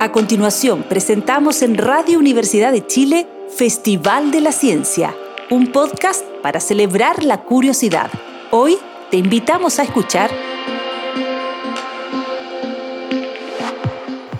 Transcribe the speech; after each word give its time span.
A 0.00 0.12
continuación, 0.12 0.84
presentamos 0.84 1.60
en 1.60 1.76
Radio 1.76 2.20
Universidad 2.20 2.70
de 2.70 2.86
Chile 2.86 3.26
Festival 3.50 4.30
de 4.30 4.40
la 4.40 4.52
Ciencia, 4.52 5.12
un 5.50 5.72
podcast 5.72 6.24
para 6.40 6.60
celebrar 6.60 7.24
la 7.24 7.42
curiosidad. 7.42 8.08
Hoy 8.52 8.78
te 9.10 9.16
invitamos 9.16 9.80
a 9.80 9.82
escuchar 9.82 10.30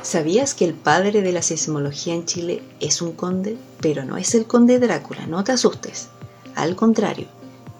¿Sabías 0.00 0.54
que 0.54 0.64
el 0.64 0.74
padre 0.74 1.22
de 1.22 1.32
la 1.32 1.42
sismología 1.42 2.14
en 2.14 2.24
Chile 2.24 2.62
es 2.78 3.02
un 3.02 3.10
conde? 3.10 3.58
Pero 3.80 4.04
no 4.04 4.16
es 4.16 4.36
el 4.36 4.46
conde 4.46 4.78
Drácula, 4.78 5.26
no 5.26 5.42
te 5.42 5.50
asustes. 5.50 6.08
Al 6.54 6.76
contrario, 6.76 7.26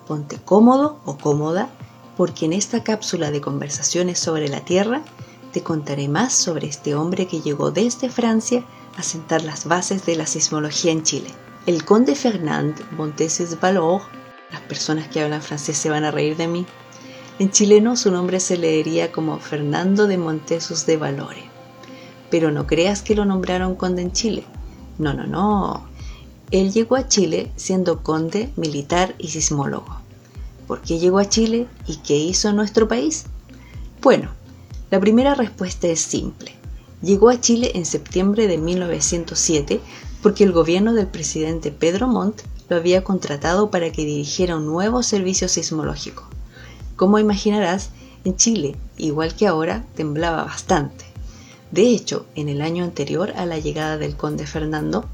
ponte 0.08 0.36
cómodo 0.44 0.98
o 1.04 1.16
cómoda 1.16 1.70
porque 2.16 2.46
en 2.46 2.54
esta 2.54 2.82
cápsula 2.82 3.30
de 3.30 3.40
conversaciones 3.40 4.18
sobre 4.18 4.48
la 4.48 4.64
Tierra 4.64 5.02
te 5.52 5.62
contaré 5.62 6.08
más 6.08 6.32
sobre 6.32 6.66
este 6.66 6.94
hombre 6.94 7.26
que 7.26 7.40
llegó 7.40 7.70
desde 7.70 8.10
Francia 8.10 8.64
a 8.96 9.02
sentar 9.02 9.42
las 9.42 9.66
bases 9.66 10.04
de 10.06 10.16
la 10.16 10.26
sismología 10.26 10.92
en 10.92 11.02
Chile. 11.02 11.28
El 11.66 11.84
conde 11.84 12.14
Fernand 12.14 12.74
Montessus 12.92 13.58
Valor, 13.60 14.02
las 14.50 14.60
personas 14.62 15.08
que 15.08 15.20
hablan 15.20 15.42
francés 15.42 15.76
se 15.76 15.90
van 15.90 16.04
a 16.04 16.10
reír 16.10 16.36
de 16.36 16.48
mí, 16.48 16.66
en 17.38 17.50
chileno 17.50 17.96
su 17.96 18.10
nombre 18.10 18.40
se 18.40 18.56
leería 18.56 19.12
como 19.12 19.38
Fernando 19.38 20.08
de 20.08 20.18
Montessus 20.18 20.86
de 20.86 20.96
Valore. 20.96 21.44
Pero 22.30 22.50
no 22.50 22.66
creas 22.66 23.02
que 23.02 23.14
lo 23.14 23.24
nombraron 23.24 23.76
conde 23.76 24.02
en 24.02 24.12
Chile. 24.12 24.44
No, 24.98 25.14
no, 25.14 25.24
no. 25.26 25.86
Él 26.50 26.72
llegó 26.72 26.96
a 26.96 27.06
Chile 27.06 27.52
siendo 27.54 28.02
conde, 28.02 28.50
militar 28.56 29.14
y 29.18 29.28
sismólogo. 29.28 30.00
¿Por 30.66 30.80
qué 30.80 30.98
llegó 30.98 31.18
a 31.18 31.28
Chile 31.28 31.68
y 31.86 31.96
qué 31.98 32.16
hizo 32.16 32.48
en 32.48 32.56
nuestro 32.56 32.88
país? 32.88 33.26
Bueno, 34.02 34.30
la 34.90 35.00
primera 35.00 35.34
respuesta 35.34 35.86
es 35.86 36.00
simple. 36.00 36.52
Llegó 37.02 37.28
a 37.28 37.40
Chile 37.40 37.72
en 37.74 37.84
septiembre 37.84 38.46
de 38.48 38.58
1907 38.58 39.80
porque 40.22 40.44
el 40.44 40.52
gobierno 40.52 40.94
del 40.94 41.06
presidente 41.06 41.70
Pedro 41.70 42.08
Montt 42.08 42.40
lo 42.68 42.76
había 42.76 43.04
contratado 43.04 43.70
para 43.70 43.92
que 43.92 44.04
dirigiera 44.04 44.56
un 44.56 44.66
nuevo 44.66 45.02
servicio 45.02 45.48
sismológico. 45.48 46.24
Como 46.96 47.18
imaginarás, 47.18 47.90
en 48.24 48.36
Chile, 48.36 48.76
igual 48.96 49.34
que 49.34 49.46
ahora, 49.46 49.84
temblaba 49.94 50.44
bastante. 50.44 51.04
De 51.70 51.88
hecho, 51.88 52.26
en 52.34 52.48
el 52.48 52.62
año 52.62 52.82
anterior 52.82 53.32
a 53.36 53.46
la 53.46 53.58
llegada 53.58 53.98
del 53.98 54.16
conde 54.16 54.46
Fernando, 54.46 55.04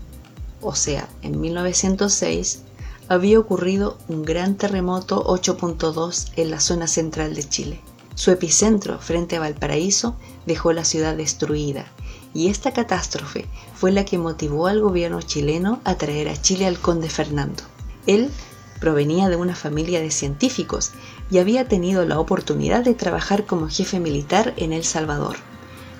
o 0.62 0.74
sea, 0.74 1.08
en 1.22 1.40
1906, 1.40 2.62
había 3.08 3.38
ocurrido 3.38 3.98
un 4.08 4.24
gran 4.24 4.54
terremoto 4.54 5.24
8.2 5.24 6.30
en 6.36 6.50
la 6.50 6.60
zona 6.60 6.86
central 6.86 7.34
de 7.34 7.48
Chile. 7.48 7.80
Su 8.14 8.30
epicentro, 8.30 8.98
frente 8.98 9.36
a 9.36 9.40
Valparaíso, 9.40 10.16
dejó 10.46 10.72
la 10.72 10.84
ciudad 10.84 11.16
destruida, 11.16 11.86
y 12.32 12.48
esta 12.48 12.72
catástrofe 12.72 13.46
fue 13.74 13.92
la 13.92 14.04
que 14.04 14.18
motivó 14.18 14.66
al 14.66 14.80
gobierno 14.80 15.20
chileno 15.22 15.80
a 15.84 15.96
traer 15.96 16.28
a 16.28 16.40
Chile 16.40 16.66
al 16.66 16.78
conde 16.78 17.08
Fernando. 17.08 17.62
Él 18.06 18.30
provenía 18.80 19.28
de 19.28 19.36
una 19.36 19.54
familia 19.54 20.00
de 20.00 20.10
científicos 20.10 20.92
y 21.30 21.38
había 21.38 21.68
tenido 21.68 22.04
la 22.04 22.18
oportunidad 22.18 22.84
de 22.84 22.94
trabajar 22.94 23.46
como 23.46 23.68
jefe 23.68 24.00
militar 24.00 24.52
en 24.56 24.72
El 24.72 24.84
Salvador 24.84 25.36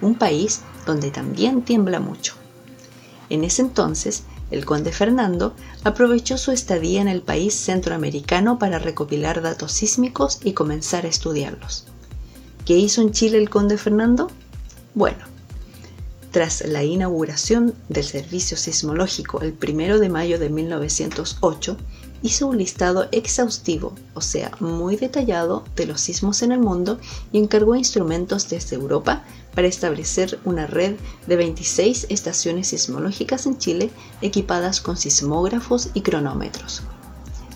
un 0.05 0.15
país 0.15 0.61
donde 0.87 1.11
también 1.11 1.63
tiembla 1.63 2.01
mucho. 2.01 2.35
En 3.31 3.43
ese 3.43 3.63
entonces, 3.63 4.25
el 4.51 4.65
conde 4.65 4.93
Fernando 4.93 5.55
aprovechó 5.83 6.37
su 6.37 6.53
estadía 6.53 7.01
en 7.01 7.09
el 7.09 7.23
país 7.23 7.55
centroamericano 7.55 8.59
para 8.59 8.79
recopilar 8.79 9.41
datos 9.41 9.73
sísmicos 9.73 10.41
y 10.45 10.53
comenzar 10.53 11.07
a 11.07 11.09
estudiarlos. 11.09 11.87
¿Qué 12.65 12.79
hizo 12.79 13.03
en 13.03 13.13
Chile 13.13 13.37
el 13.37 13.51
conde 13.51 13.77
Fernando? 13.77 14.31
Bueno, 14.95 15.19
tras 16.31 16.67
la 16.67 16.83
inauguración 16.83 17.75
del 17.91 18.05
servicio 18.05 18.57
sismológico 18.57 19.43
el 19.43 19.55
1 19.63 19.99
de 19.99 20.09
mayo 20.09 20.39
de 20.39 20.49
1908, 20.49 21.77
hizo 22.23 22.47
un 22.47 22.57
listado 22.57 23.07
exhaustivo, 23.13 23.95
o 24.15 24.23
sea, 24.23 24.51
muy 24.61 24.97
detallado, 24.97 25.65
de 25.77 25.85
los 25.85 26.01
sismos 26.01 26.41
en 26.41 26.53
el 26.53 26.59
mundo 26.59 26.99
y 27.33 27.39
encargó 27.39 27.77
instrumentos 27.77 28.49
desde 28.49 28.77
Europa 28.77 29.25
para 29.55 29.69
establecer 29.69 30.41
una 30.47 30.67
red 30.67 30.97
de 31.27 31.37
26 31.37 32.07
estaciones 32.09 32.69
sismológicas 32.69 33.45
en 33.45 33.59
Chile 33.59 33.91
equipadas 34.23 34.81
con 34.81 34.97
sismógrafos 34.97 35.91
y 35.93 36.01
cronómetros. 36.01 36.83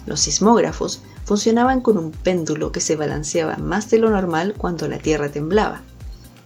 Los 0.05 0.21
sismógrafos 0.21 1.00
funcionaban 1.28 1.83
con 1.83 1.99
un 1.99 2.11
péndulo 2.11 2.72
que 2.72 2.81
se 2.81 2.97
balanceaba 2.97 3.59
más 3.59 3.91
de 3.91 3.99
lo 3.99 4.09
normal 4.09 4.55
cuando 4.56 4.89
la 4.89 4.97
Tierra 4.97 5.28
temblaba. 5.28 5.83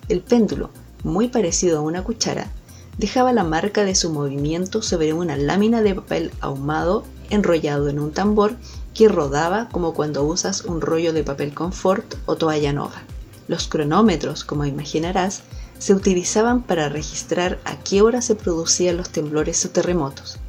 El 0.08 0.22
péndulo, 0.22 0.70
muy 1.04 1.28
parecido 1.28 1.78
a 1.78 1.82
una 1.82 2.02
cuchara, 2.02 2.50
dejaba 2.98 3.32
la 3.32 3.44
marca 3.44 3.84
de 3.84 3.94
su 3.94 4.10
movimiento 4.10 4.82
sobre 4.82 5.12
una 5.12 5.36
lámina 5.36 5.82
de 5.82 5.94
papel 5.94 6.32
ahumado 6.40 7.04
enrollado 7.30 7.88
en 7.90 8.00
un 8.00 8.10
tambor 8.10 8.56
que 8.92 9.06
rodaba 9.06 9.68
como 9.70 9.94
cuando 9.94 10.24
usas 10.24 10.62
un 10.62 10.80
rollo 10.80 11.12
de 11.12 11.22
papel 11.22 11.54
confort 11.54 12.16
o 12.26 12.34
toalla 12.34 12.72
nova. 12.72 13.04
Los 13.46 13.68
cronómetros, 13.68 14.42
como 14.42 14.64
imaginarás, 14.64 15.42
se 15.78 15.94
utilizaban 15.94 16.60
para 16.60 16.88
registrar 16.88 17.60
a 17.64 17.76
qué 17.76 18.02
hora 18.02 18.20
se 18.20 18.34
producían 18.34 18.96
los 18.96 19.10
temblores 19.10 19.64
o 19.64 19.70
terremotos. 19.70 20.40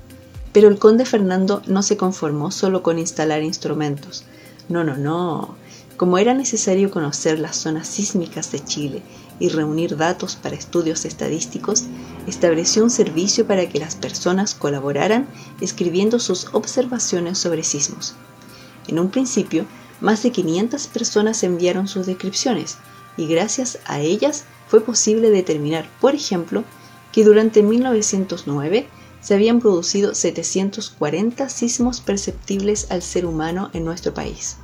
Pero 0.54 0.70
el 0.70 0.80
conde 0.80 1.06
Fernando 1.06 1.62
no 1.66 1.82
se 1.82 1.98
conformó 1.98 2.52
solo 2.52 2.84
con 2.84 3.00
instalar 3.00 3.42
instrumentos. 3.42 4.24
No, 4.70 4.84
no, 4.84 4.96
no. 4.96 5.56
Como 5.98 6.18
era 6.18 6.34
necesario 6.34 6.92
conocer 6.92 7.40
las 7.40 7.58
zonas 7.58 7.88
sísmicas 7.88 8.52
de 8.52 8.64
Chile 8.64 9.02
y 9.40 9.50
reunir 9.50 9.98
datos 9.98 10.36
para 10.36 10.56
estudios 10.56 11.06
estadísticos, 11.06 11.86
estableció 12.28 12.84
un 12.84 12.90
servicio 12.90 13.48
para 13.48 13.68
que 13.68 13.80
las 13.80 13.96
personas 13.96 14.54
colaboraran 14.54 15.28
escribiendo 15.60 16.20
sus 16.20 16.48
observaciones 16.54 17.38
sobre 17.40 17.64
sismos. 17.64 18.16
En 18.88 19.00
un 19.00 19.10
principio, 19.10 19.66
más 20.02 20.22
de 20.24 20.32
500 20.32 20.88
personas 20.88 21.44
enviaron 21.44 21.88
sus 21.88 22.06
descripciones 22.06 22.78
y 23.18 23.28
gracias 23.28 23.80
a 23.86 24.00
ellas 24.00 24.46
fue 24.68 24.82
posible 24.82 25.30
determinar, 25.30 25.88
por 26.02 26.16
ejemplo, 26.16 26.64
que 27.12 27.24
durante 27.24 27.64
1909 27.64 28.88
se 29.24 29.34
habían 29.34 29.62
producido 29.62 30.14
740 30.14 31.50
sismos 31.50 32.02
perceptibles 32.02 32.92
al 32.92 33.02
ser 33.02 33.26
humano 33.26 33.70
en 33.74 33.86
nuestro 33.86 34.14
país. 34.14 34.58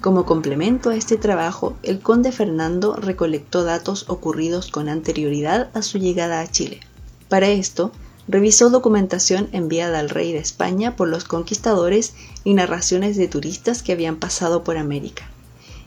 Como 0.00 0.24
complemento 0.24 0.90
a 0.90 0.96
este 0.96 1.16
trabajo, 1.16 1.76
el 1.82 2.00
conde 2.00 2.32
Fernando 2.32 2.96
recolectó 2.96 3.64
datos 3.64 4.06
ocurridos 4.08 4.70
con 4.70 4.88
anterioridad 4.88 5.70
a 5.74 5.82
su 5.82 5.98
llegada 5.98 6.40
a 6.40 6.50
Chile. 6.50 6.80
Para 7.28 7.48
esto, 7.48 7.92
revisó 8.28 8.70
documentación 8.70 9.48
enviada 9.52 9.98
al 9.98 10.08
rey 10.08 10.32
de 10.32 10.38
España 10.38 10.96
por 10.96 11.08
los 11.08 11.24
conquistadores 11.24 12.14
y 12.44 12.54
narraciones 12.54 13.16
de 13.16 13.28
turistas 13.28 13.82
que 13.82 13.92
habían 13.92 14.16
pasado 14.16 14.64
por 14.64 14.78
América. 14.78 15.28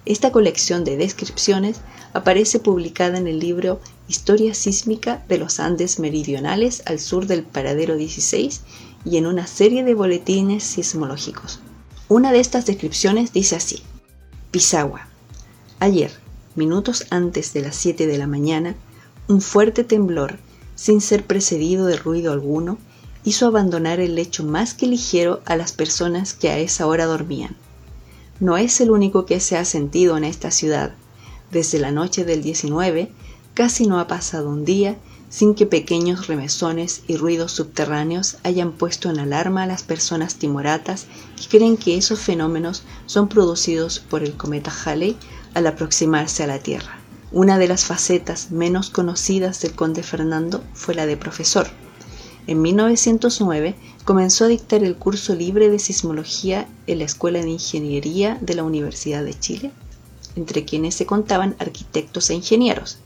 Esta 0.10 0.32
colección 0.32 0.86
de 0.86 0.98
descripciones 0.98 1.82
aparece 2.14 2.58
publicada 2.58 3.20
en 3.20 3.28
el 3.28 3.38
libro 3.38 3.80
Historia 4.08 4.56
sísmica 4.56 5.24
de 5.30 5.38
los 5.38 5.60
Andes 5.60 6.00
meridionales 6.00 6.82
al 6.88 7.00
sur 7.00 7.28
del 7.28 7.44
paradero 7.44 7.96
16 7.96 8.62
y 9.06 9.18
en 9.18 9.28
una 9.28 9.46
serie 9.46 9.84
de 9.84 9.94
boletines 9.94 10.64
sismológicos. 10.64 11.60
Una 12.08 12.32
de 12.32 12.40
estas 12.40 12.66
descripciones 12.66 13.34
dice 13.34 13.56
así: 13.56 13.84
Pisagua. 14.50 15.08
Ayer, 15.80 16.12
minutos 16.56 17.06
antes 17.12 17.54
de 17.54 17.62
las 17.62 17.76
7 17.76 18.08
de 18.08 18.18
la 18.18 18.26
mañana, 18.26 18.76
un 19.28 19.42
fuerte 19.42 19.84
temblor, 19.84 20.40
sin 20.74 21.02
ser 21.02 21.24
precedido 21.24 21.86
de 21.86 21.98
ruido 21.98 22.34
alguno, 22.34 22.80
hizo 23.24 23.46
abandonar 23.46 24.00
el 24.00 24.16
lecho 24.16 24.44
más 24.44 24.74
que 24.74 24.88
ligero 24.88 25.42
a 25.46 25.56
las 25.56 25.72
personas 25.72 26.34
que 26.34 26.50
a 26.50 26.58
esa 26.58 26.88
hora 26.88 27.06
dormían. 27.06 27.56
No 28.40 28.58
es 28.58 28.80
el 28.80 28.90
único 28.90 29.26
que 29.26 29.42
se 29.42 29.58
ha 29.58 29.66
sentido 29.66 30.16
en 30.16 30.24
esta 30.24 30.50
ciudad. 30.50 30.94
Desde 31.52 31.78
la 31.78 31.92
noche 31.92 32.24
del 32.24 32.42
19, 32.42 33.12
casi 33.54 33.86
no 33.86 34.00
ha 34.00 34.08
pasado 34.08 34.50
un 34.50 34.64
día 34.64 34.98
sin 35.30 35.54
que 35.56 35.66
pequeños 35.66 36.28
remesones 36.28 37.04
y 37.08 37.18
ruidos 37.18 37.52
subterráneos 37.52 38.38
hayan 38.44 38.72
puesto 38.72 39.10
en 39.10 39.20
alarma 39.20 39.64
a 39.64 39.68
las 39.68 39.84
personas 39.84 40.36
timoratas 40.36 41.06
que 41.36 41.58
creen 41.58 41.76
que 41.76 41.98
esos 41.98 42.20
fenómenos 42.20 42.84
son 43.06 43.28
producidos 43.28 44.00
por 44.00 44.24
el 44.24 44.38
cometa 44.38 44.72
Halley 44.72 45.18
al 45.54 45.68
aproximarse 45.68 46.44
a 46.44 46.48
la 46.48 46.60
Tierra. 46.60 47.00
Una 47.32 47.60
de 47.60 47.68
las 47.68 47.86
facetas 47.86 48.52
menos 48.52 48.90
conocidas 48.90 49.62
del 49.62 49.76
conde 49.76 50.02
Fernando 50.02 50.64
fue 50.74 50.96
la 50.96 51.06
de 51.06 51.18
profesor. 51.18 51.68
En 52.48 52.62
1909 52.62 53.76
comenzó 54.06 54.46
a 54.46 54.48
dictar 54.48 54.84
el 54.84 54.96
curso 54.96 55.36
libre 55.36 55.70
de 55.70 55.80
sismología 55.80 56.68
en 56.88 57.00
la 57.00 57.06
Escuela 57.06 57.42
de 57.42 57.50
Ingeniería 57.50 58.38
de 58.42 58.56
la 58.56 58.64
Universidad 58.64 59.24
de 59.24 59.38
Chile, 59.38 59.72
entre 60.36 60.66
quienes 60.66 60.96
se 60.96 61.06
contaban 61.06 61.56
arquitectos 61.60 62.30
e 62.30 62.36
ingenieros. 62.36 62.98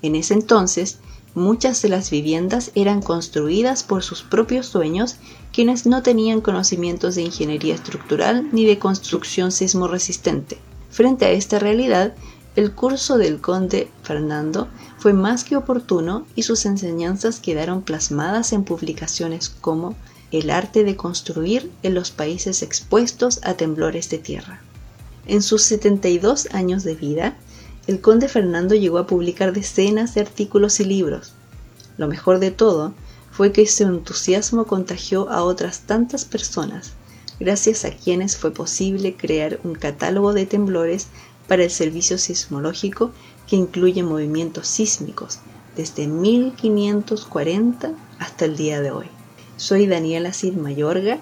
En 0.00 0.14
ese 0.14 0.34
entonces, 0.34 0.98
muchas 1.34 1.82
de 1.82 1.88
las 1.88 2.10
viviendas 2.10 2.70
eran 2.74 3.02
construidas 3.02 3.82
por 3.82 4.02
sus 4.02 4.22
propios 4.22 4.72
dueños, 4.72 5.16
quienes 5.52 5.86
no 5.86 6.02
tenían 6.02 6.40
conocimientos 6.40 7.14
de 7.14 7.22
ingeniería 7.22 7.74
estructural 7.74 8.48
ni 8.52 8.64
de 8.64 8.78
construcción 8.78 9.52
sismoresistente. 9.52 10.58
Frente 10.90 11.26
a 11.26 11.30
esta 11.30 11.58
realidad, 11.58 12.14
El 12.58 12.72
curso 12.72 13.18
del 13.18 13.40
conde 13.40 13.88
Fernando 14.02 14.66
fue 14.98 15.12
más 15.12 15.44
que 15.44 15.54
oportuno 15.54 16.26
y 16.34 16.42
sus 16.42 16.66
enseñanzas 16.66 17.38
quedaron 17.38 17.82
plasmadas 17.82 18.52
en 18.52 18.64
publicaciones 18.64 19.48
como 19.48 19.94
El 20.32 20.50
arte 20.50 20.82
de 20.82 20.96
construir 20.96 21.70
en 21.84 21.94
los 21.94 22.10
países 22.10 22.62
expuestos 22.62 23.38
a 23.44 23.54
temblores 23.54 24.10
de 24.10 24.18
tierra. 24.18 24.60
En 25.28 25.40
sus 25.42 25.62
72 25.62 26.48
años 26.50 26.82
de 26.82 26.96
vida, 26.96 27.36
el 27.86 28.00
conde 28.00 28.26
Fernando 28.26 28.74
llegó 28.74 28.98
a 28.98 29.06
publicar 29.06 29.52
decenas 29.52 30.16
de 30.16 30.22
artículos 30.22 30.80
y 30.80 30.84
libros. 30.84 31.34
Lo 31.96 32.08
mejor 32.08 32.40
de 32.40 32.50
todo 32.50 32.92
fue 33.30 33.52
que 33.52 33.68
su 33.68 33.84
entusiasmo 33.84 34.66
contagió 34.66 35.30
a 35.30 35.44
otras 35.44 35.82
tantas 35.82 36.24
personas, 36.24 36.94
gracias 37.38 37.84
a 37.84 37.92
quienes 37.92 38.36
fue 38.36 38.50
posible 38.50 39.16
crear 39.16 39.60
un 39.62 39.76
catálogo 39.76 40.32
de 40.32 40.44
temblores 40.44 41.06
para 41.48 41.64
el 41.64 41.70
servicio 41.70 42.18
sismológico 42.18 43.10
que 43.48 43.56
incluye 43.56 44.02
movimientos 44.02 44.68
sísmicos 44.68 45.40
desde 45.76 46.06
1540 46.06 47.92
hasta 48.18 48.44
el 48.44 48.56
día 48.56 48.80
de 48.80 48.90
hoy. 48.90 49.06
Soy 49.56 49.86
Daniela 49.86 50.32
Cid 50.32 50.54
Mayorga, 50.54 51.18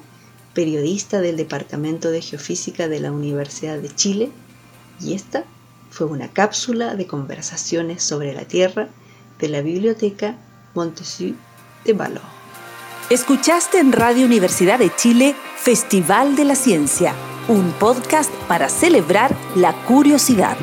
periodista 0.53 1.21
del 1.21 1.37
Departamento 1.37 2.11
de 2.11 2.21
Geofísica 2.21 2.89
de 2.89 3.01
la 3.01 3.13
Universidad 3.13 3.79
de 3.79 3.95
Chile, 3.95 4.31
y 5.01 5.15
esta 5.15 5.45
fue 5.91 6.07
una 6.07 6.29
cápsula 6.29 6.97
de 6.97 7.07
conversaciones 7.07 8.03
sobre 8.03 8.35
la 8.35 8.45
Tierra 8.45 8.89
de 9.39 9.49
la 9.49 9.63
Biblioteca 9.63 10.37
Montesquieu 10.75 11.37
de 11.85 11.93
Balo. 11.93 12.36
Escuchaste 13.09 13.79
en 13.79 13.93
Radio 13.93 14.27
Universidad 14.27 14.81
de 14.81 14.91
Chile 14.93 15.37
Festival 15.59 16.35
de 16.35 16.45
la 16.45 16.57
Ciencia, 16.57 17.15
un 17.47 17.71
podcast 17.71 18.33
para 18.49 18.69
celebrar 18.69 19.33
la 19.55 19.75
curiosidad. 19.85 20.57